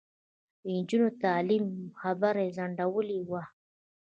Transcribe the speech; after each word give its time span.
د 0.61 0.63
نجونو 0.77 1.07
د 1.13 1.19
تعلیم 1.25 1.65
خبره 2.01 2.39
یې 2.45 2.53
ځنډولې 2.57 3.19
وه. 3.29 3.43